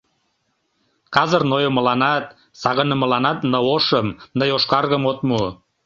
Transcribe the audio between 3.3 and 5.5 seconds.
ны ошым, ны йошкаргым от му...